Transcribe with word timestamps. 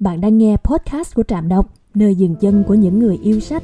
Bạn 0.00 0.20
đang 0.20 0.38
nghe 0.38 0.56
podcast 0.64 1.14
của 1.14 1.22
Trạm 1.22 1.48
Đọc, 1.48 1.66
nơi 1.94 2.14
dừng 2.14 2.34
chân 2.40 2.64
của 2.68 2.74
những 2.74 2.98
người 2.98 3.18
yêu 3.22 3.40
sách. 3.40 3.62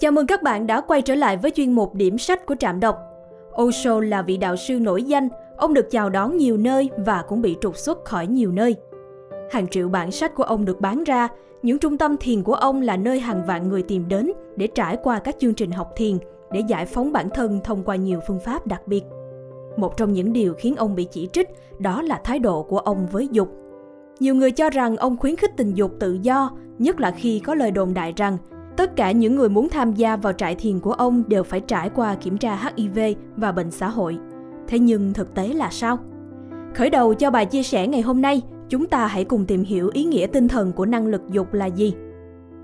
Chào 0.00 0.12
mừng 0.12 0.26
các 0.26 0.42
bạn 0.42 0.66
đã 0.66 0.80
quay 0.80 1.02
trở 1.02 1.14
lại 1.14 1.36
với 1.36 1.50
chuyên 1.50 1.72
mục 1.72 1.94
điểm 1.94 2.18
sách 2.18 2.46
của 2.46 2.54
Trạm 2.54 2.80
Đọc. 2.80 2.98
Osho 3.62 4.00
là 4.00 4.22
vị 4.22 4.36
đạo 4.36 4.56
sư 4.56 4.78
nổi 4.78 5.02
danh, 5.02 5.28
ông 5.56 5.74
được 5.74 5.90
chào 5.90 6.10
đón 6.10 6.36
nhiều 6.36 6.56
nơi 6.56 6.90
và 6.96 7.22
cũng 7.28 7.42
bị 7.42 7.56
trục 7.60 7.76
xuất 7.76 8.04
khỏi 8.04 8.26
nhiều 8.26 8.52
nơi. 8.52 8.76
Hàng 9.50 9.68
triệu 9.68 9.88
bản 9.88 10.10
sách 10.10 10.34
của 10.34 10.44
ông 10.44 10.64
được 10.64 10.80
bán 10.80 11.04
ra, 11.04 11.28
những 11.62 11.78
trung 11.78 11.98
tâm 11.98 12.16
thiền 12.20 12.42
của 12.42 12.54
ông 12.54 12.82
là 12.82 12.96
nơi 12.96 13.20
hàng 13.20 13.44
vạn 13.46 13.68
người 13.68 13.82
tìm 13.82 14.08
đến 14.08 14.32
để 14.56 14.66
trải 14.66 14.96
qua 15.02 15.18
các 15.18 15.36
chương 15.38 15.54
trình 15.54 15.70
học 15.70 15.92
thiền, 15.96 16.18
để 16.52 16.60
giải 16.68 16.86
phóng 16.86 17.12
bản 17.12 17.28
thân 17.34 17.60
thông 17.64 17.82
qua 17.84 17.96
nhiều 17.96 18.20
phương 18.26 18.40
pháp 18.40 18.66
đặc 18.66 18.82
biệt. 18.86 19.04
Một 19.76 19.96
trong 19.96 20.12
những 20.12 20.32
điều 20.32 20.54
khiến 20.54 20.76
ông 20.76 20.94
bị 20.94 21.04
chỉ 21.04 21.28
trích 21.32 21.48
đó 21.78 22.02
là 22.02 22.20
thái 22.24 22.38
độ 22.38 22.62
của 22.62 22.78
ông 22.78 23.06
với 23.06 23.28
dục. 23.32 23.48
Nhiều 24.20 24.34
người 24.34 24.50
cho 24.50 24.70
rằng 24.70 24.96
ông 24.96 25.16
khuyến 25.16 25.36
khích 25.36 25.56
tình 25.56 25.74
dục 25.74 25.92
tự 26.00 26.18
do, 26.22 26.50
nhất 26.78 27.00
là 27.00 27.10
khi 27.10 27.38
có 27.38 27.54
lời 27.54 27.70
đồn 27.70 27.94
đại 27.94 28.12
rằng 28.16 28.38
tất 28.76 28.96
cả 28.96 29.12
những 29.12 29.36
người 29.36 29.48
muốn 29.48 29.68
tham 29.68 29.94
gia 29.94 30.16
vào 30.16 30.32
trại 30.32 30.54
thiền 30.54 30.80
của 30.80 30.92
ông 30.92 31.22
đều 31.28 31.42
phải 31.42 31.60
trải 31.60 31.90
qua 31.90 32.14
kiểm 32.14 32.38
tra 32.38 32.72
HIV 32.76 32.98
và 33.36 33.52
bệnh 33.52 33.70
xã 33.70 33.88
hội. 33.88 34.18
Thế 34.68 34.78
nhưng 34.78 35.12
thực 35.12 35.34
tế 35.34 35.48
là 35.48 35.68
sao? 35.70 35.98
Khởi 36.74 36.90
đầu 36.90 37.14
cho 37.14 37.30
bài 37.30 37.46
chia 37.46 37.62
sẻ 37.62 37.86
ngày 37.86 38.00
hôm 38.00 38.20
nay, 38.20 38.42
chúng 38.68 38.86
ta 38.86 39.06
hãy 39.06 39.24
cùng 39.24 39.46
tìm 39.46 39.64
hiểu 39.64 39.90
ý 39.92 40.04
nghĩa 40.04 40.26
tinh 40.26 40.48
thần 40.48 40.72
của 40.72 40.86
năng 40.86 41.06
lực 41.06 41.22
dục 41.30 41.54
là 41.54 41.66
gì. 41.66 41.94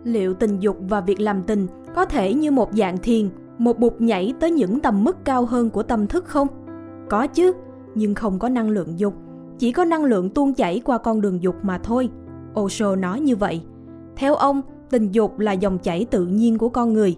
Liệu 0.05 0.34
tình 0.34 0.59
dục 0.61 0.77
và 0.80 1.01
việc 1.01 1.20
làm 1.20 1.42
tình 1.42 1.67
có 1.95 2.05
thể 2.05 2.34
như 2.34 2.51
một 2.51 2.69
dạng 2.73 2.98
thiền, 2.98 3.28
một 3.65 3.79
bụt 3.79 3.93
nhảy 3.98 4.34
tới 4.41 4.51
những 4.51 4.80
tầm 4.80 5.05
mức 5.05 5.25
cao 5.25 5.45
hơn 5.45 5.70
của 5.70 5.83
tâm 5.83 6.07
thức 6.07 6.25
không? 6.25 6.48
Có 7.11 7.27
chứ, 7.27 7.53
nhưng 7.95 8.14
không 8.14 8.39
có 8.39 8.48
năng 8.48 8.70
lượng 8.70 8.98
dục, 8.98 9.14
chỉ 9.59 9.73
có 9.73 9.84
năng 9.84 10.05
lượng 10.05 10.31
tuôn 10.31 10.55
chảy 10.55 10.81
qua 10.84 10.98
con 10.98 11.20
đường 11.20 11.42
dục 11.42 11.56
mà 11.62 11.78
thôi. 11.78 12.11
Osho 12.61 12.97
nói 12.97 13.20
như 13.20 13.36
vậy. 13.36 13.62
Theo 14.17 14.34
ông, 14.34 14.62
tình 14.91 15.12
dục 15.12 15.39
là 15.39 15.53
dòng 15.53 15.78
chảy 15.78 16.05
tự 16.05 16.27
nhiên 16.27 16.59
của 16.59 16.69
con 16.69 16.92
người. 16.92 17.17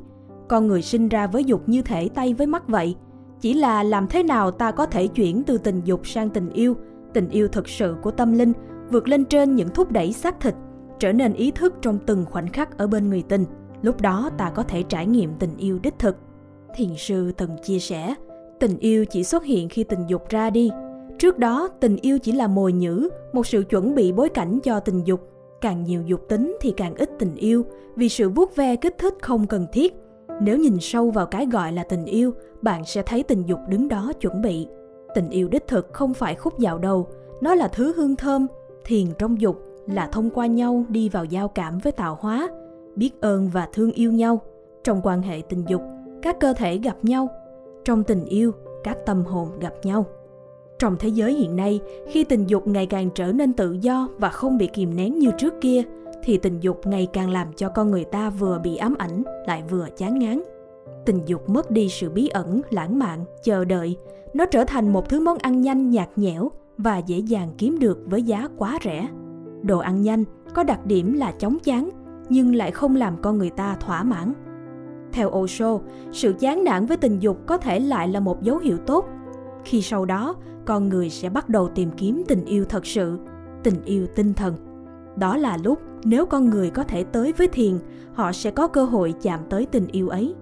Con 0.49 0.67
người 0.67 0.83
sinh 0.83 1.09
ra 1.09 1.27
với 1.27 1.45
dục 1.45 1.69
như 1.69 1.83
thể 1.83 2.09
tay 2.09 2.35
với 2.35 2.47
mắt 2.47 2.69
vậy. 2.69 2.97
Chỉ 3.41 3.55
là 3.55 3.83
làm 3.83 4.07
thế 4.07 4.23
nào 4.23 4.51
ta 4.51 4.71
có 4.71 4.87
thể 4.87 5.07
chuyển 5.07 5.43
từ 5.43 5.59
tình 5.59 5.81
dục 5.85 6.07
sang 6.07 6.31
tình 6.31 6.51
yêu, 6.51 6.77
tình 7.13 7.29
yêu 7.29 7.49
thực 7.49 7.69
sự 7.69 7.97
của 8.03 8.11
tâm 8.11 8.33
linh, 8.33 8.53
vượt 8.91 9.09
lên 9.09 9.25
trên 9.25 9.55
những 9.55 9.69
thúc 9.69 9.93
đẩy 9.93 10.13
xác 10.13 10.41
thịt, 10.41 10.55
trở 10.99 11.13
nên 11.13 11.33
ý 11.33 11.51
thức 11.51 11.75
trong 11.83 11.99
từng 12.07 12.25
khoảnh 12.25 12.49
khắc 12.49 12.79
ở 12.79 12.87
bên 12.87 13.11
người 13.11 13.23
tình. 13.29 13.45
Lúc 13.83 14.01
đó 14.01 14.31
ta 14.39 14.51
có 14.51 14.63
thể 14.63 14.83
trải 14.83 15.07
nghiệm 15.07 15.35
tình 15.39 15.57
yêu 15.57 15.79
đích 15.83 15.99
thực. 15.99 16.17
Thiền 16.75 16.97
sư 16.97 17.33
từng 17.37 17.51
chia 17.63 17.79
sẻ, 17.79 18.15
tình 18.61 18.79
yêu 18.79 19.05
chỉ 19.05 19.25
xuất 19.25 19.45
hiện 19.45 19.69
khi 19.69 19.85
tình 19.85 20.07
dục 20.07 20.29
ra 20.29 20.51
đi. 20.51 20.71
Trước 21.19 21.39
đó, 21.39 21.69
tình 21.81 21.97
yêu 21.97 22.19
chỉ 22.19 22.33
là 22.33 22.47
mồi 22.47 22.73
nhữ, 22.73 23.09
một 23.33 23.47
sự 23.47 23.63
chuẩn 23.71 23.95
bị 23.95 24.13
bối 24.13 24.29
cảnh 24.29 24.59
cho 24.63 24.81
tình 24.81 25.05
dục. 25.05 25.21
Càng 25.61 25.85
nhiều 25.85 26.03
dục 26.03 26.29
tính 26.29 26.57
thì 26.61 26.75
càng 26.77 26.95
ít 26.95 27.11
tình 27.19 27.35
yêu, 27.35 27.65
vì 27.97 28.09
sự 28.09 28.29
vuốt 28.29 28.57
ve 28.57 28.77
kích 28.77 28.99
thích 28.99 29.15
không 29.23 29.47
cần 29.47 29.67
thiết. 29.73 29.95
Nếu 30.41 30.59
nhìn 30.59 30.77
sâu 30.81 31.11
vào 31.11 31.27
cái 31.27 31.47
gọi 31.47 31.73
là 31.73 31.85
tình 31.85 32.05
yêu, 32.05 32.33
bạn 32.63 32.85
sẽ 32.85 33.03
thấy 33.03 33.23
tình 33.23 33.43
dục 33.47 33.59
đứng 33.69 33.89
đó 33.89 34.13
chuẩn 34.21 34.43
bị. 34.43 34.67
Tình 35.15 35.31
yêu 35.31 35.49
đích 35.49 35.67
thực 35.67 35.93
không 35.93 36.15
phải 36.15 36.35
khúc 36.35 36.59
dạo 36.59 36.79
đầu, 36.79 37.09
nó 37.41 37.55
là 37.55 37.69
thứ 37.69 37.93
hương 37.97 38.17
thơm, 38.17 38.47
thiền 38.85 39.07
trong 39.19 39.41
dục 39.41 39.63
là 39.87 40.07
thông 40.07 40.31
qua 40.31 40.47
nhau 40.47 40.85
đi 40.89 41.09
vào 41.09 41.25
giao 41.25 41.49
cảm 41.49 41.79
với 41.79 41.93
tạo 41.93 42.19
hóa, 42.21 42.49
biết 42.97 43.21
ơn 43.21 43.49
và 43.49 43.69
thương 43.73 43.93
yêu 43.93 44.13
nhau. 44.13 44.41
Trong 44.85 45.01
quan 45.03 45.23
hệ 45.23 45.43
tình 45.49 45.65
dục, 45.69 45.83
các 46.25 46.41
cơ 46.41 46.53
thể 46.53 46.79
gặp 46.79 46.97
nhau. 47.03 47.29
Trong 47.85 48.05
tình 48.05 48.25
yêu, 48.25 48.53
các 48.85 48.97
tâm 49.07 49.25
hồn 49.25 49.49
gặp 49.61 49.75
nhau. 49.83 50.07
Trong 50.79 50.97
thế 50.99 51.09
giới 51.09 51.35
hiện 51.35 51.57
nay, 51.57 51.81
khi 52.09 52.25
tình 52.25 52.47
dục 52.47 52.69
ngày 52.69 52.87
càng 52.87 53.11
trở 53.15 53.33
nên 53.33 53.53
tự 53.53 53.73
do 53.73 54.09
và 54.19 54.29
không 54.29 54.59
bị 54.59 54.67
kìm 54.67 54.97
nén 54.97 55.19
như 55.19 55.31
trước 55.39 55.55
kia, 55.61 55.83
thì 56.23 56.39
tình 56.39 56.61
dục 56.61 56.81
ngày 56.85 57.09
càng 57.13 57.31
làm 57.31 57.53
cho 57.57 57.69
con 57.69 57.91
người 57.91 58.05
ta 58.05 58.31
vừa 58.31 58.59
bị 58.59 58.77
ám 58.77 58.95
ảnh 58.99 59.23
lại 59.47 59.63
vừa 59.71 59.89
chán 59.97 60.19
ngán. 60.19 60.43
Tình 61.07 61.21
dục 61.27 61.49
mất 61.49 61.71
đi 61.71 61.89
sự 61.89 62.11
bí 62.11 62.29
ẩn, 62.29 62.61
lãng 62.71 62.99
mạn, 62.99 63.25
chờ 63.43 63.65
đợi. 63.65 63.97
Nó 64.35 64.47
trở 64.47 64.65
thành 64.65 64.93
một 64.93 65.09
thứ 65.09 65.21
món 65.21 65.39
ăn 65.39 65.61
nhanh 65.61 65.91
nhạt 65.91 66.09
nhẽo 66.17 66.51
và 66.79 66.99
dễ 66.99 67.19
dàng 67.19 67.49
kiếm 67.59 67.79
được 67.79 67.99
với 68.07 68.23
giá 68.23 68.49
quá 68.57 68.79
rẻ. 68.85 69.09
Đồ 69.63 69.79
ăn 69.79 70.03
nhanh 70.03 70.25
có 70.55 70.63
đặc 70.63 70.87
điểm 70.87 71.13
là 71.13 71.33
chóng 71.33 71.59
chán 71.65 71.91
nhưng 72.29 72.55
lại 72.55 72.71
không 72.71 72.97
làm 72.97 73.17
con 73.23 73.39
người 73.39 73.51
ta 73.51 73.77
thỏa 73.81 74.03
mãn. 74.03 74.33
Theo 75.15 75.31
Osho, 75.31 75.79
sự 76.13 76.35
chán 76.39 76.65
nản 76.65 76.87
với 76.87 76.97
tình 76.97 77.19
dục 77.21 77.39
có 77.47 77.57
thể 77.57 77.81
lại 77.81 78.09
là 78.09 78.21
một 78.21 78.43
dấu 78.43 78.59
hiệu 78.59 78.79
tốt. 78.79 79.09
Khi 79.65 79.83
sau 79.83 80.05
đó, 80.05 80.35
con 80.65 80.89
người 80.89 81.11
sẽ 81.11 81.29
bắt 81.29 81.49
đầu 81.49 81.69
tìm 81.69 81.91
kiếm 81.97 82.23
tình 82.29 82.45
yêu 82.45 82.65
thật 82.65 82.87
sự, 82.87 83.19
tình 83.63 83.85
yêu 83.85 84.07
tinh 84.15 84.35
thần. 84.35 84.55
Đó 85.17 85.37
là 85.37 85.59
lúc 85.65 85.79
nếu 86.05 86.27
con 86.27 86.51
người 86.51 86.71
có 86.71 86.83
thể 86.83 87.05
tới 87.05 87.33
với 87.33 87.49
thiền, 87.49 87.79
họ 88.13 88.33
sẽ 88.33 88.51
có 88.51 88.69
cơ 88.69 88.85
hội 88.85 89.15
chạm 89.23 89.41
tới 89.51 89.67
tình 89.67 89.87
yêu 89.87 90.09
ấy. 90.09 90.35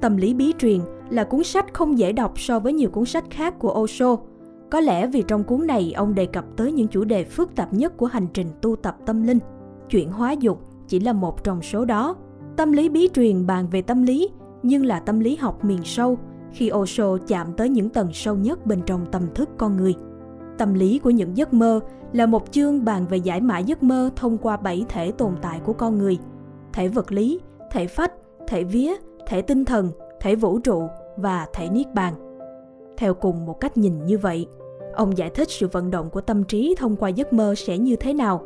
Tâm 0.00 0.16
lý 0.16 0.34
bí 0.34 0.54
truyền 0.58 0.80
là 1.10 1.24
cuốn 1.24 1.44
sách 1.44 1.74
không 1.74 1.98
dễ 1.98 2.12
đọc 2.12 2.40
so 2.40 2.58
với 2.58 2.72
nhiều 2.72 2.90
cuốn 2.90 3.04
sách 3.04 3.24
khác 3.30 3.58
của 3.58 3.74
Osho. 3.80 4.16
Có 4.70 4.80
lẽ 4.80 5.06
vì 5.06 5.22
trong 5.22 5.44
cuốn 5.44 5.66
này 5.66 5.92
ông 5.96 6.14
đề 6.14 6.26
cập 6.26 6.44
tới 6.56 6.72
những 6.72 6.88
chủ 6.88 7.04
đề 7.04 7.24
phức 7.24 7.54
tạp 7.54 7.72
nhất 7.72 7.96
của 7.96 8.06
hành 8.06 8.26
trình 8.32 8.46
tu 8.62 8.76
tập 8.76 8.96
tâm 9.06 9.22
linh. 9.22 9.38
Chuyển 9.90 10.10
hóa 10.10 10.32
dục 10.32 10.60
chỉ 10.88 11.00
là 11.00 11.12
một 11.12 11.44
trong 11.44 11.62
số 11.62 11.84
đó. 11.84 12.16
Tâm 12.58 12.72
lý 12.72 12.88
bí 12.88 13.08
truyền 13.14 13.46
bàn 13.46 13.66
về 13.70 13.82
tâm 13.82 14.02
lý, 14.02 14.30
nhưng 14.62 14.86
là 14.86 15.00
tâm 15.00 15.20
lý 15.20 15.36
học 15.36 15.64
miền 15.64 15.84
sâu, 15.84 16.18
khi 16.52 16.70
Osho 16.74 17.16
chạm 17.26 17.52
tới 17.56 17.68
những 17.68 17.88
tầng 17.88 18.08
sâu 18.12 18.36
nhất 18.36 18.66
bên 18.66 18.82
trong 18.86 19.06
tâm 19.12 19.22
thức 19.34 19.48
con 19.58 19.76
người. 19.76 19.94
Tâm 20.58 20.74
lý 20.74 20.98
của 20.98 21.10
những 21.10 21.36
giấc 21.36 21.52
mơ 21.54 21.80
là 22.12 22.26
một 22.26 22.52
chương 22.52 22.84
bàn 22.84 23.06
về 23.10 23.16
giải 23.16 23.40
mã 23.40 23.58
giấc 23.58 23.82
mơ 23.82 24.10
thông 24.16 24.38
qua 24.38 24.56
bảy 24.56 24.84
thể 24.88 25.12
tồn 25.12 25.32
tại 25.42 25.60
của 25.64 25.72
con 25.72 25.98
người. 25.98 26.18
Thể 26.72 26.88
vật 26.88 27.12
lý, 27.12 27.40
thể 27.70 27.86
phách, 27.86 28.12
thể 28.46 28.64
vía, 28.64 28.92
thể 29.26 29.42
tinh 29.42 29.64
thần, 29.64 29.90
thể 30.20 30.34
vũ 30.34 30.58
trụ 30.58 30.88
và 31.16 31.46
thể 31.52 31.68
niết 31.68 31.94
bàn. 31.94 32.14
Theo 32.96 33.14
cùng 33.14 33.46
một 33.46 33.60
cách 33.60 33.76
nhìn 33.76 34.04
như 34.04 34.18
vậy, 34.18 34.46
ông 34.94 35.18
giải 35.18 35.30
thích 35.30 35.50
sự 35.50 35.68
vận 35.68 35.90
động 35.90 36.10
của 36.10 36.20
tâm 36.20 36.44
trí 36.44 36.74
thông 36.78 36.96
qua 36.96 37.08
giấc 37.08 37.32
mơ 37.32 37.54
sẽ 37.54 37.78
như 37.78 37.96
thế 37.96 38.14
nào. 38.14 38.42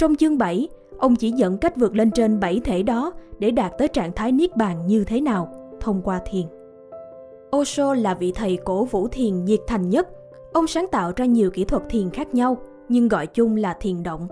Trong 0.00 0.16
chương 0.16 0.38
7, 0.38 0.68
ông 0.98 1.16
chỉ 1.16 1.30
dẫn 1.30 1.58
cách 1.58 1.76
vượt 1.76 1.96
lên 1.96 2.10
trên 2.10 2.40
bảy 2.40 2.60
thể 2.64 2.82
đó 2.82 3.12
để 3.38 3.50
đạt 3.50 3.72
tới 3.78 3.88
trạng 3.88 4.12
thái 4.12 4.32
niết 4.32 4.56
bàn 4.56 4.86
như 4.86 5.04
thế 5.04 5.20
nào 5.20 5.48
thông 5.80 6.02
qua 6.02 6.20
thiền. 6.26 6.42
Osho 7.56 7.94
là 7.94 8.14
vị 8.14 8.32
thầy 8.32 8.58
cổ 8.64 8.84
vũ 8.84 9.08
thiền 9.08 9.44
nhiệt 9.44 9.60
thành 9.66 9.90
nhất. 9.90 10.08
Ông 10.52 10.66
sáng 10.66 10.86
tạo 10.92 11.12
ra 11.16 11.24
nhiều 11.24 11.50
kỹ 11.50 11.64
thuật 11.64 11.82
thiền 11.88 12.10
khác 12.10 12.34
nhau, 12.34 12.56
nhưng 12.88 13.08
gọi 13.08 13.26
chung 13.26 13.56
là 13.56 13.76
thiền 13.80 14.02
động. 14.02 14.28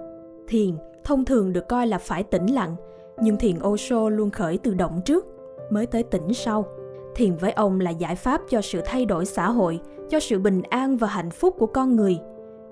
Thiền 0.49 0.71
thông 1.05 1.25
thường 1.25 1.53
được 1.53 1.69
coi 1.69 1.87
là 1.87 1.99
phải 1.99 2.23
tĩnh 2.23 2.47
lặng, 2.47 2.77
nhưng 3.23 3.37
thiền 3.37 3.57
Osho 3.69 4.09
luôn 4.09 4.31
khởi 4.31 4.59
từ 4.59 4.75
động 4.75 5.01
trước, 5.05 5.27
mới 5.71 5.87
tới 5.87 6.03
tĩnh 6.03 6.35
sau. 6.35 6.65
Thiền 7.15 7.37
với 7.37 7.53
ông 7.53 7.81
là 7.81 7.91
giải 7.91 8.17
pháp 8.17 8.41
cho 8.49 8.61
sự 8.61 8.81
thay 8.85 9.05
đổi 9.05 9.25
xã 9.25 9.51
hội, 9.51 9.81
cho 10.11 10.21
sự 10.21 10.39
bình 10.39 10.63
an 10.63 10.97
và 10.97 11.09
hạnh 11.09 11.31
phúc 11.31 11.55
của 11.59 11.67
con 11.67 11.97
người, 11.97 12.19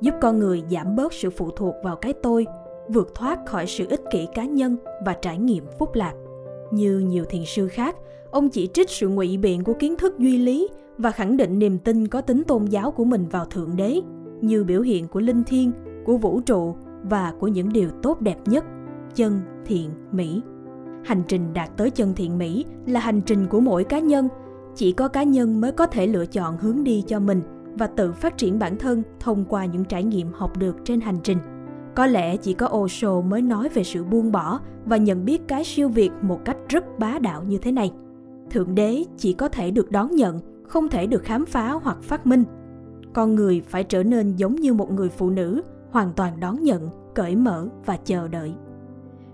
giúp 0.00 0.14
con 0.20 0.38
người 0.38 0.62
giảm 0.70 0.96
bớt 0.96 1.12
sự 1.12 1.30
phụ 1.30 1.50
thuộc 1.50 1.74
vào 1.82 1.96
cái 1.96 2.12
tôi, 2.12 2.46
vượt 2.88 3.14
thoát 3.14 3.47
khỏi 3.47 3.66
sự 3.66 3.86
ích 3.88 4.02
kỷ 4.10 4.26
cá 4.34 4.44
nhân 4.44 4.76
và 5.04 5.16
trải 5.22 5.38
nghiệm 5.38 5.64
phúc 5.78 5.91
lạc. 5.94 6.14
Như 6.70 6.98
nhiều 6.98 7.24
thiền 7.24 7.42
sư 7.47 7.69
khác, 7.69 7.97
ông 8.30 8.48
chỉ 8.48 8.69
trích 8.74 8.91
sự 8.91 9.08
ngụy 9.08 9.36
biện 9.36 9.64
của 9.64 9.74
kiến 9.78 9.97
thức 9.97 10.19
duy 10.19 10.38
lý 10.38 10.69
và 10.98 11.10
khẳng 11.10 11.36
định 11.36 11.58
niềm 11.58 11.78
tin 11.78 12.08
có 12.08 12.20
tính 12.20 12.42
tôn 12.44 12.64
giáo 12.64 12.91
của 12.91 13.04
mình 13.04 13.26
vào 13.30 13.44
Thượng 13.44 13.76
Đế, 13.76 14.00
như 14.41 14.64
biểu 14.64 14.80
hiện 14.80 15.08
của 15.08 15.20
linh 15.20 15.44
thiêng, 15.44 15.72
của 16.04 16.16
vũ 16.16 16.41
trụ 16.41 16.74
và 17.02 17.32
của 17.41 17.48
những 17.48 17.72
điều 17.72 17.91
tốt 18.02 18.20
đẹp 18.20 18.36
nhất, 18.47 18.64
chân, 19.14 19.41
thiện, 19.66 19.91
mỹ. 20.12 20.42
Hành 21.04 21.22
trình 21.28 21.53
đạt 21.53 21.70
tới 21.76 21.91
chân 21.91 22.14
thiện 22.14 22.38
mỹ 22.38 22.64
là 22.86 23.00
hành 23.00 23.20
trình 23.20 23.47
của 23.47 23.60
mỗi 23.60 23.84
cá 23.84 23.98
nhân, 23.98 24.28
chỉ 24.74 24.92
có 24.92 25.08
cá 25.08 25.22
nhân 25.22 25.60
mới 25.60 25.72
có 25.72 25.86
thể 25.86 26.06
lựa 26.06 26.27
chọn 26.27 26.59
hướng 26.59 26.84
đi 26.84 27.04
cho 27.06 27.21
mình 27.21 27.42
và 27.78 27.86
tự 27.86 28.12
phát 28.12 28.38
triển 28.38 28.59
bản 28.59 28.77
thân 28.78 29.03
thông 29.21 29.44
qua 29.44 29.65
những 29.65 29.84
trải 29.84 30.04
nghiệm 30.04 30.33
học 30.33 30.56
được 30.59 30.77
trên 30.84 31.00
hành 31.00 31.18
trình. 31.22 31.38
Có 31.97 32.07
lẽ 32.07 32.37
chỉ 32.37 32.54
có 32.54 32.69
Osho 32.72 33.21
mới 33.21 33.43
nói 33.43 33.69
về 33.69 33.84
sự 33.84 34.04
buông 34.04 34.33
bỏ 34.33 34.60
và 34.84 34.97
nhận 34.97 35.25
biết 35.25 35.48
cái 35.48 35.65
siêu 35.65 35.89
việt 35.89 36.10
một 36.22 36.41
cách 36.45 36.57
rất 36.69 36.98
bá 36.98 37.19
đạo 37.19 37.43
như 37.43 37.59
thế 37.59 37.72
này. 37.72 37.93
Thượng 38.51 38.75
đế 38.75 39.04
chỉ 39.16 39.33
có 39.33 39.48
thể 39.48 39.71
được 39.71 39.91
đón 39.91 40.16
nhận, 40.16 40.41
không 40.69 40.89
thể 40.89 41.07
được 41.07 41.25
khám 41.25 41.47
phá 41.47 41.71
hoặc 41.71 42.03
phát 42.03 42.27
minh. 42.27 42.45
Con 43.13 43.34
người 43.34 43.63
phải 43.69 43.84
trở 43.84 44.03
nên 44.03 44.37
giống 44.37 44.54
như 44.54 44.75
một 44.75 44.93
người 44.93 45.09
phụ 45.09 45.31
nữ, 45.31 45.63
hoàn 45.91 46.13
toàn 46.13 46.41
đón 46.41 46.63
nhận, 46.63 46.89
cởi 47.15 47.37
mở 47.37 47.66
và 47.87 47.97
chờ 47.97 48.28
đợi. 48.28 48.53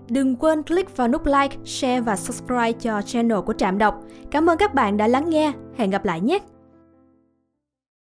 Đừng 0.09 0.35
quên 0.35 0.63
click 0.63 0.97
vào 0.97 1.07
nút 1.07 1.25
like, 1.25 1.57
share 1.65 2.01
và 2.01 2.15
subscribe 2.15 2.71
cho 2.71 3.01
channel 3.01 3.39
của 3.39 3.53
Trạm 3.53 3.77
Đọc. 3.77 4.03
Cảm 4.31 4.49
ơn 4.49 4.57
các 4.57 4.73
bạn 4.73 4.97
đã 4.97 5.07
lắng 5.07 5.29
nghe. 5.29 5.53
Hẹn 5.75 5.89
gặp 5.89 6.05
lại 6.05 6.21
nhé! 6.21 6.39